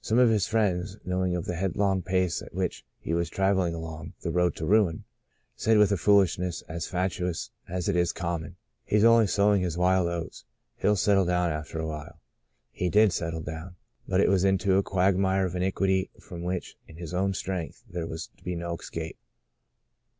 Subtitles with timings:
[0.00, 4.14] Some of his friends, knowing of the headlong pace at which he was travelling along
[4.20, 5.04] the road to ruin,
[5.54, 10.08] said with a foolishness as fatuous as it is common —He's only sowing his wild
[10.08, 10.44] oats.
[10.78, 12.18] He'll settle down after a while."
[12.72, 13.76] He did settle down;
[14.08, 18.08] but it was into a quagmire of iniquity from which, in his own strength, there
[18.08, 19.18] was to be no escape.